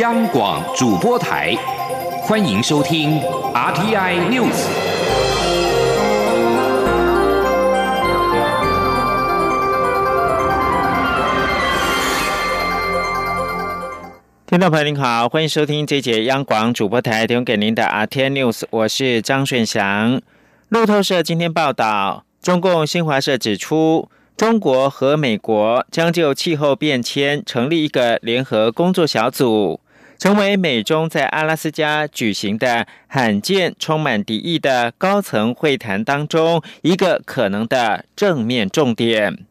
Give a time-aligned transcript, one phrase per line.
[0.00, 1.54] 央广主播台，
[2.22, 3.20] 欢迎收听
[3.54, 4.66] RTI News。
[14.46, 20.20] 听众朋友您好，欢迎收听这节央广主播台提供给您的 RTI News，我是张顺祥。
[20.70, 24.08] 路透社今天报道，中共新华社指出。
[24.36, 29.78] 中国和美国将就气候变迁成立一个联合工作小组，
[30.18, 39.44] 成为美中在阿拉斯加举行的罕见充满敌意的高层会谈当中一个可能的正面重点。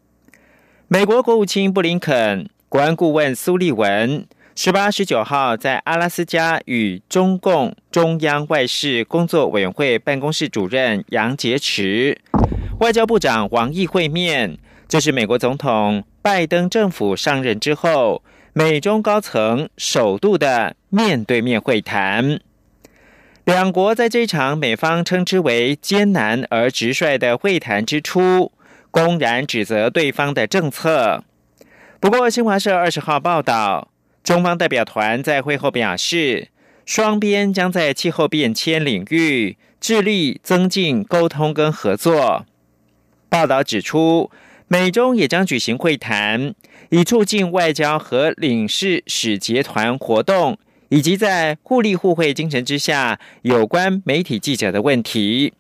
[0.88, 12.16] 美国国务卿布林肯、国安顾问苏利文十八、十九号在阿拉斯加与中共中央外事工作委员会办公室主任杨洁篪、
[12.80, 14.60] 外交部长王毅会面。
[14.88, 18.22] 这是美国总统拜登政府上任之后，
[18.56, 22.40] 美中高层首度的面对面会谈。
[23.46, 28.52] 两国在这场美方称之为艰难而直率的会谈之初，
[28.92, 31.24] 公然指责对方的政策。
[32.00, 33.90] 不过，新华社二十号报道，
[34.24, 36.50] 中方代表团在会后表示，
[36.86, 42.46] 双边将在气候变迁领域致力增进沟通跟合作。
[43.28, 44.30] 报道指出。
[44.74, 46.56] 美中也将举行会谈，
[46.90, 50.58] 以促进外交和领事使节团活动，
[50.90, 55.54] 以及在互利互惠精神之下有关媒体记者的问题。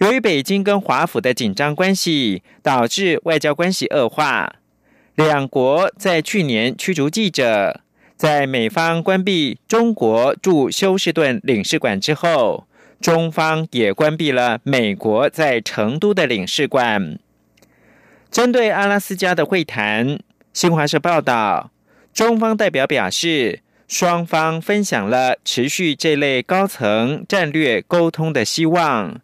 [0.00, 4.56] 由于北京跟华府的紧张关系，导致外交关系恶化。
[5.14, 7.80] 两国在去年驱逐记者，
[8.18, 12.66] 在美方关闭中国驻休斯顿领事馆之后，
[13.00, 17.18] 中方也关闭了美国在成都的领事馆。
[18.30, 20.20] 针对阿拉斯加的会谈，
[20.52, 21.72] 新华社报道，
[22.14, 29.20] 中方代表表示，双方分享了持续这类高层战略沟通的希望，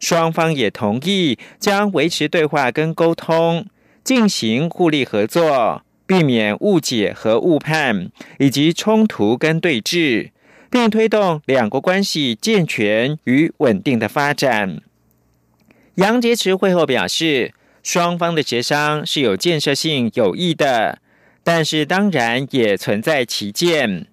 [0.00, 3.64] 双方也同意将维持对话跟沟通，
[4.02, 8.10] 进行互利合作，避免误解和误判
[8.40, 10.30] 以及冲突跟对峙，
[10.68, 14.80] 并推动两国关系健全与稳定的发展。
[15.94, 17.52] 杨洁篪会后表示。
[17.82, 20.98] 双方的协商是有建设性、有益的，
[21.42, 24.06] 但是当然也存在歧见。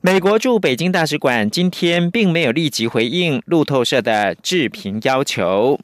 [0.00, 5.78] 美国驻北京大使馆今天并没有立即回应路透社的置评要求。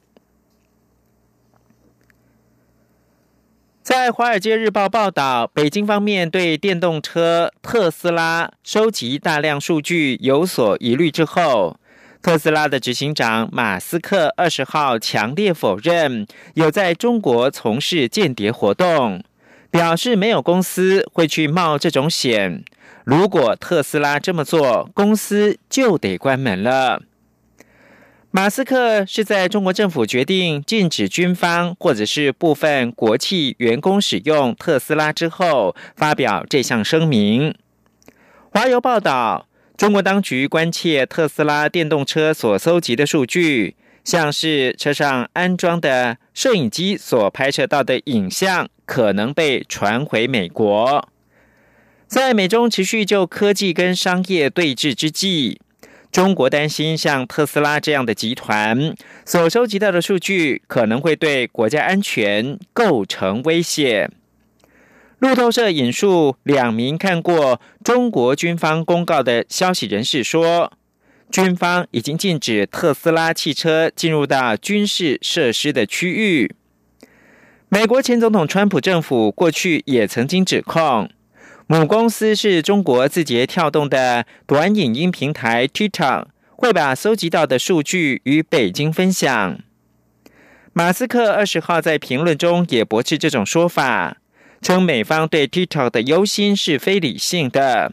[3.83, 11.79] 在《华尔街日报》报道，北京方面对电动车特斯拉收集大量数据有所疑虑之后。
[12.25, 19.23] 特斯拉的执行长马斯克二十号强烈否认有在中国从事间谍活动，
[19.71, 22.65] 表示没有公司会去冒这种险。
[23.05, 27.03] 如果特斯拉这么做，公司就得关门了。
[28.31, 37.55] 马斯克是在中国政府决定禁止军方或者是部分国企员工使用特斯拉之后，发表这项声明。
[38.51, 39.47] 华邮报道。
[39.77, 43.75] 中国当局关切特斯拉电动车所搜集的数据，
[44.05, 51.09] 像是车上安装的摄影机所拍摄到的影像，可能被传回美国。
[52.07, 55.61] 在美中持续就科技跟商业对峙之际，
[56.13, 58.95] 中国担心像特斯拉这样的集团
[59.27, 64.09] 所收集到的数据，可能会对国家安全构成威胁。
[65.25, 70.71] 路透社引述两名看过中国军方公告的消息人士说，
[71.31, 76.55] 军方已经禁止特斯拉汽车进入到军事设施的区域。
[77.71, 81.09] 美国前总统川普政府过去也曾经指控，
[81.69, 89.59] 母公司是中国字节跳动的短影音平台 TikTok 会把搜集到的数据与北京分享。
[90.75, 94.19] 马斯克二十号在评论中也驳斥这种说法。
[94.65, 97.93] 称美方对 TikTok 的忧心是非理性的，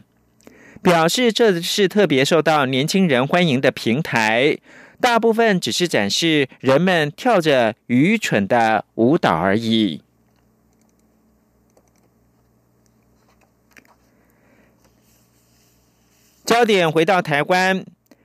[0.82, 4.56] 表示这是特别受到年轻人欢迎的平台，
[4.98, 10.00] 大部分只是展示人们跳着愚蠢的舞蹈而已。
[16.46, 17.84] 焦点回到台湾，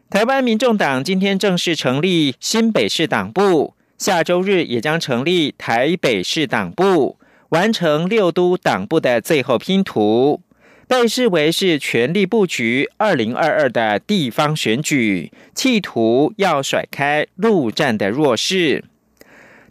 [0.10, 7.20] 台湾民众党今天正式成立新北市党部，下周日也将成立台北市党部。
[7.50, 10.42] 完成六都党部的最后拼图，
[10.88, 18.84] 被视为是全力布局二零二二的地方选举，企图要甩开陆战的弱势。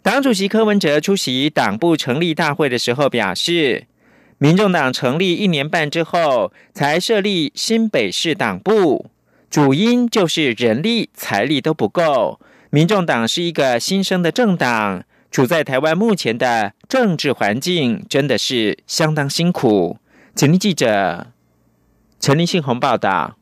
[0.01, 3.85] 党主席柯文哲出席党部成立大会的时候表示，
[4.37, 9.07] 民众党成立一年半之后才设立新北市党部，
[9.49, 12.39] 主因就是人力财力都不够。
[12.69, 19.97] 民众党是一个新生的政党，处在台湾目前的政治环境真的是相当辛苦。
[20.35, 21.27] 请听记者
[22.19, 23.35] 陈立信宏报道。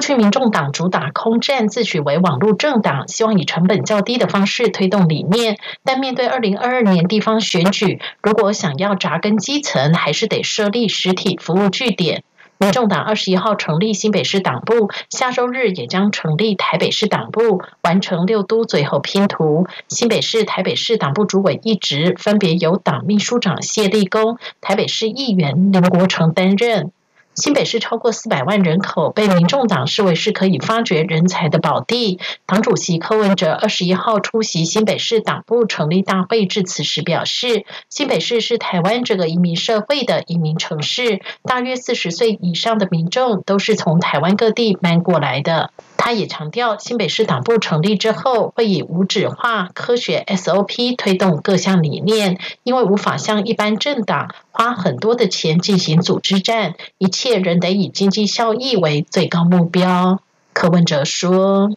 [0.00, 5.58] 去民众党主打空战，自诩为网络政党，希望以成本较低的方式推动理念。
[5.84, 12.24] 但面对二零二二年地方选举，如果想要扎根基层，还是得设立实体服务据点。
[12.62, 19.66] 民众党二十一号成立新北市党部，下周日也将成立台北市党部，完成六都最后拼图。
[19.88, 26.92] 新北市、台北市党部主委一职分别由党秘书长谢立功、台北市议员林国成担任。
[27.34, 32.20] 新北市超过四百万人口，被民众党视为是可以发掘人才的宝地。
[32.44, 45.70] 党主席柯文哲二十一号出席新北市党部成立大会致辞时表示，新北市是台湾这个移民社会的移民城市，大约四十岁以上的民众都是从台湾各地搬过来的。
[46.04, 60.20] 他也强调，新北市党部成立之后，会以无纸化、科学 SOP 推动各项理念，因为无法像一般政党花很多的钱进行组织战，一切仍得以经济效益为最高目标。
[60.52, 61.70] 柯文哲说：“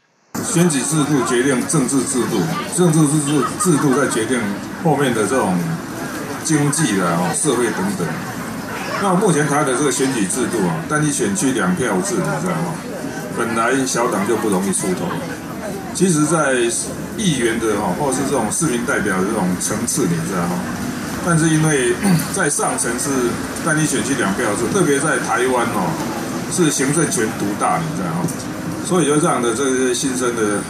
[0.44, 2.40] 选举制度决定政治制度，
[2.76, 4.42] 政治制度制度在决定
[4.84, 5.56] 后面的这种
[6.44, 8.08] 经济的哦社会等等。
[9.04, 12.74] 那目前台的这个选举制度啊，单一选区两票制，你知道吗？”
[13.38, 15.08] 本来小党就不容易出头，
[15.94, 16.54] 其实，在
[17.18, 20.60] 议员的哈，或是这种市民代表的这种层次，你知道吗？
[21.26, 21.94] 但是因为
[22.34, 23.10] 在上层是
[23.66, 25.92] 单一选区两票制，特别在台湾哦，
[26.52, 28.28] 是行政权独大，你知道吗？
[28.86, 30.62] 所以就这样的这些新生的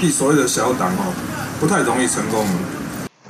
[0.00, 1.12] 一所谓的小党哦，
[1.60, 2.46] 不太容易成功。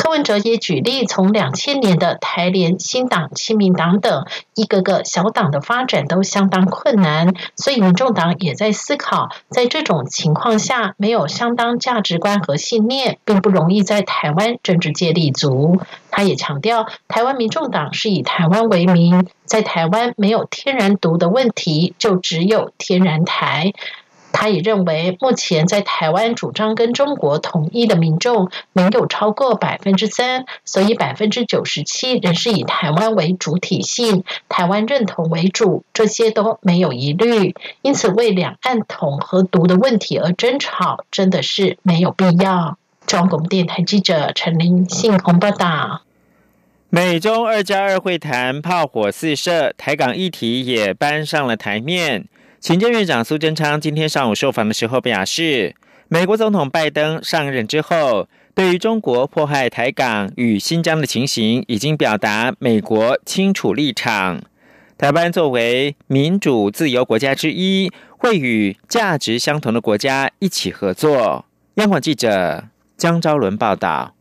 [0.07, 4.25] 柯文哲也举例，从两千年的台联、新党、亲民党等
[4.55, 15.81] 一个个小党的发展都相当困难，所以民众党也在思考，在这种情况下，没有相当价值观和信念，并不容易在台湾政治界立足。
[16.13, 23.73] 他也强调，台湾民众党是以台湾为名，在台湾没有天然毒的问题，就只有天然台。
[24.39, 37.55] 他也认为，目前在台湾主张跟中国统一的民众没有超过百分之三，所以百分之九十七仍是以台湾为主体性、台湾认同为主，这些都没有疑虑。
[37.81, 42.77] 因此，为两岸统和独的问题而争吵，真的是没有必要。
[43.07, 46.03] 中广电台记者陈林信鸿报道。
[46.91, 52.27] 美中二加二会谈炮火四射，台港议题也搬上了台面。
[52.61, 55.75] 行政院长苏贞昌今天上午受访的时候表示，
[56.09, 64.43] 美国总统拜登上任之后，对于中国迫害台港与新疆的情形，已经表达美国清楚立场。
[64.99, 71.45] 台湾作为民主自由国家之一，会与价值相同的国家一起合作。
[71.75, 72.65] 央广记者
[72.97, 74.16] 江昭伦报道。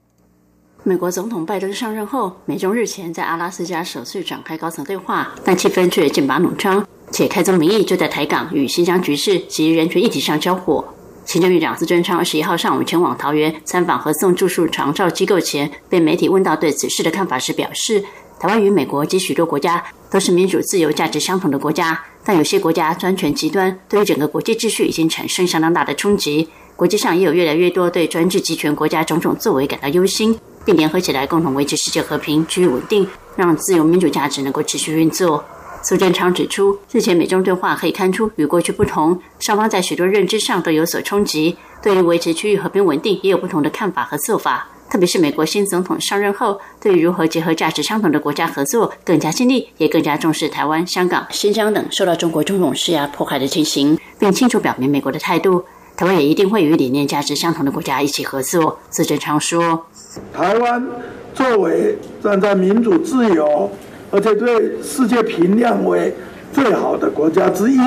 [0.87, 6.85] 美国总统拜登上任后，美中日前在阿拉斯加首次展开高层对话，但气氛却剑拔弩张。
[7.09, 10.85] 且开宗明义就在台港与新疆局势及人权议题上交火。
[11.25, 18.03] 行政院长苏贞昌二十一号上午前往桃园参访和送住宿长照机构前，被媒体问到对此事的看法时表示
[18.39, 26.47] ：“台湾与美国及许多国家都是民主自由价值相同的国家，但有些国家专权极端，对于整个国际秩序已经产生相当大的冲击。
[26.75, 33.07] 国际上也有越来越多对专制集权国家种种作为感到忧心，并联合起来共同维持世界和平、区域稳定，
[33.37, 35.45] 让自由民主价值能够持续运作。”
[35.83, 44.67] 苏贞昌指出，日前美中对话可以看出与过去不同，双方在许多认知上都有所冲击，对于维持区域和平稳定也有不同的看法和做法。
[44.89, 55.63] 特别是美国新总统上任后，对于如何结合价值相同的国家合作更加尽力，也更加重视台湾、香港、新疆等受到中国种种施压迫害的情形，并清楚表明美国的态度。
[55.95, 58.79] 台湾也一定会与理念、价值相同的国家一起合作。
[58.91, 59.85] 苏贞昌说
[60.33, 60.85] ：“台湾
[61.33, 63.71] 作为站在民主自由。”
[64.11, 66.13] 而且对世界评量为
[66.53, 67.77] 最好的国家之一，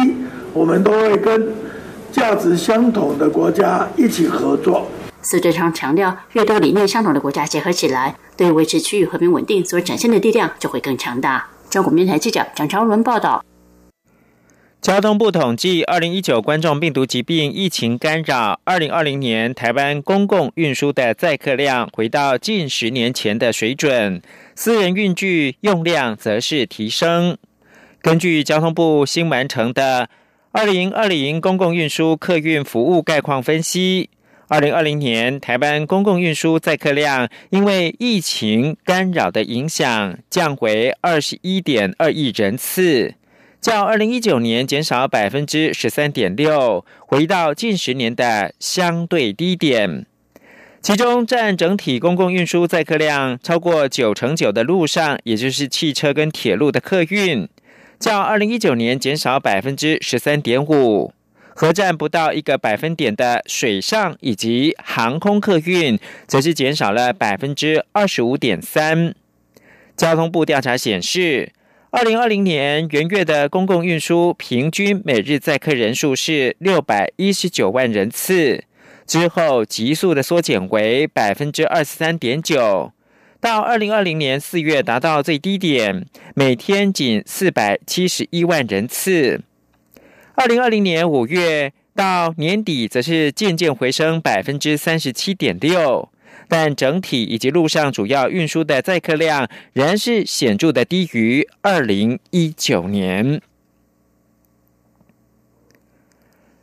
[0.52, 1.54] 我们都会跟
[2.12, 4.86] 价值相同的国家一起合作。
[5.22, 11.46] 苏贞昌强调，越多理念相同的国家结合起来，对维持区域和平稳定所展现的力量就会更强大。
[11.70, 13.42] 中国面台记者蒋超伦报道。
[14.80, 24.22] 交通部统计，二零一九冠状病毒疾病疫情干扰，二零二零年台湾公共运输的载客量回到近十年前的水准，
[24.54, 27.36] 私人运具用量则是提升。
[28.00, 30.08] 根据交通部新完成的
[30.52, 34.08] 二零二零公共运输客运服务概况分析，
[34.46, 43.14] 二零二零年，台湾公共运输载客量因为疫情干扰的影响，降为二十一点二亿人次，
[43.60, 50.06] 较二零一九年减少百分之十三点六，回到近十年的相对低点。
[50.80, 57.48] 其中占整体公共运输载客量超过九成九的路上，也就是汽车跟铁路的客运，
[57.98, 61.12] 较二零一九年减少百分之十三点五。
[61.52, 65.98] 核占不到一个百分点的水上以及航空客运，
[66.28, 69.12] 则是减少了百分之二十五点三。
[69.96, 71.50] 交通部调查显示，
[71.90, 78.62] 二零二零年元月的公共运输平均每日载客人数是六百一十九万人次，
[79.06, 82.92] 之后急速的缩减为百分之二十三点九，
[83.40, 86.04] 到二零二零年四月达到最低点，
[86.34, 89.40] 每天仅四百七十一万人次。
[90.34, 96.10] 二零二零年五月到年底，则是渐渐回升百分之三十七点六，
[96.48, 103.40] 但整体以及路上主要运输的载客量仍是显著的低于二零一九年。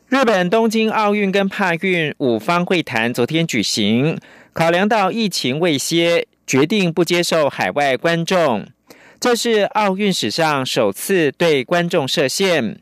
[0.09, 4.17] 日本东京奥运跟帕运五方会谈昨天举行，
[4.53, 8.65] 考量到疫情未歇，决定不接受海外观众，
[9.19, 12.79] 这是奥运史上首次对观众设限。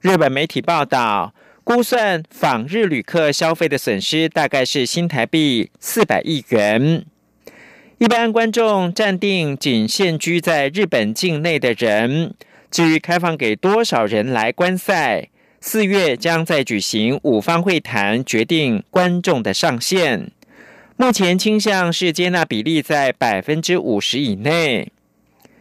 [0.00, 1.34] 日本媒体报道，
[1.64, 7.06] 估算访日旅客消费的损失大概是新台币四百亿元。
[7.96, 12.34] 一般观众暂定仅限居在日本境内的人。
[12.70, 15.30] 至于开放给多少人来观赛，
[15.60, 20.32] 四月将再举行五方会谈，决定观众的上限。
[20.96, 24.92] 目前倾向是接纳比例在百分之五十以内。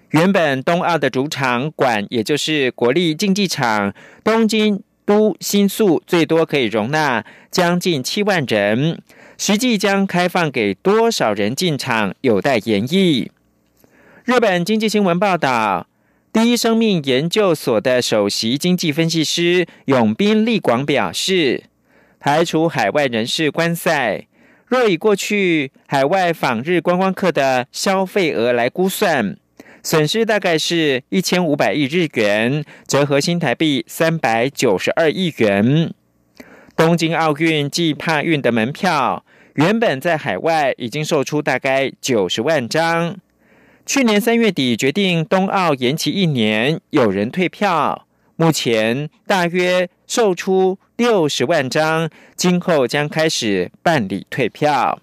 [0.09, 3.93] 原本冬奥的主场馆，也就是国立竞技场
[4.23, 9.01] 东京都新宿，最多可以容纳将近七万人。
[9.37, 13.31] 实际将开放给多少人进场，有待研议。
[14.23, 15.87] 日本经济新闻报道，
[16.31, 21.63] 第一生命研究所的首席经济分析师永斌利广表示，
[22.19, 24.27] 排除海外人士观赛，
[24.65, 29.35] 若以过去海外访日观光客的消费额来估算。
[29.85, 35.93] 损失大概是一千五百亿日元，折合新台币三百九十二亿元。
[36.77, 39.25] 东京奥运暨帕运的门票
[39.55, 43.17] 原本在海外已经售出大概九十万张，
[43.85, 55.02] 去年三月底决定冬奥延期一年，有人退票，目前大约售出六十万张，今后将开始办理退票。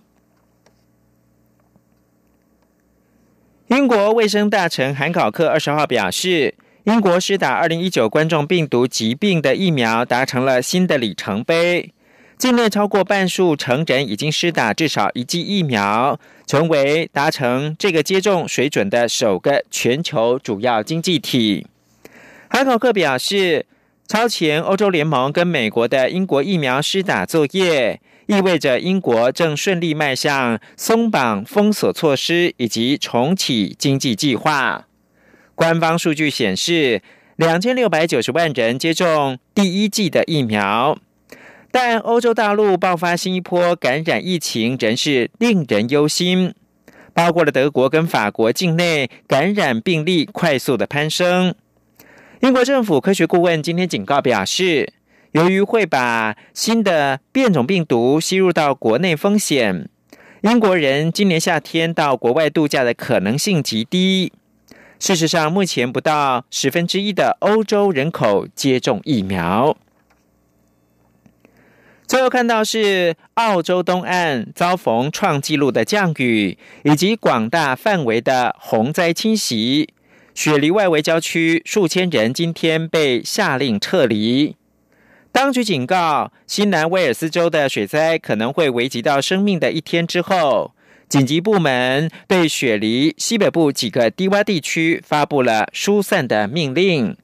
[3.71, 11.93] 英国卫生大臣韩考克二十号表示，英国施打二零一九冠状病毒疾病的疫苗达成了新的里程碑。
[12.37, 21.69] 境内超过半数成人已经施打至少一剂疫苗，成为达成这个接种水准的首个全球主要经济体。
[22.49, 23.67] 韩考克表示，
[24.09, 28.01] 超前欧洲联盟跟美国的英国疫苗施打作业。
[28.31, 34.87] 意味着英国正顺利迈向松绑封锁措施以及重启经济计划。
[35.57, 37.03] 官方数据显示，
[37.35, 40.97] 两千六百九十万人接种第一剂的疫苗，
[41.73, 46.55] 但欧洲大陆爆发新一波感染疫情仍是令人忧心。
[47.13, 51.53] 包括了德国跟法国境内感染病例快速的攀升。
[52.43, 54.93] 英国政府科学顾问今天警告表示。
[55.33, 59.89] 由于会把新的变种病毒吸入到国内，风险，
[60.43, 64.33] 英国人今年夏天到国外度假的可能性极低。
[64.99, 69.77] 事实上，目前不到十分之一的欧洲人口接种疫苗。
[72.07, 79.95] 最后看到是澳洲东岸遭逢创纪录的降雨，以及广大范围的洪灾侵袭，
[80.35, 84.57] 雪梨外围郊区数千人今天被下令撤离。
[85.33, 90.75] 当局警告，新南威尔斯州的水灾可能会危及到生命的一天之后，
[91.09, 97.17] 紧急部门对雪梨西北部几个低洼地区发布了疏散的命令。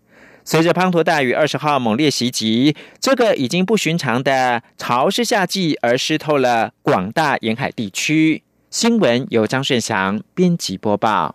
[0.45, 8.45] 随着滂沱大雨二十号猛烈袭击，这个已经不寻常的潮湿夏季而湿透了广大沿海地区。
[8.71, 11.35] 新闻由张顺祥编辑播报。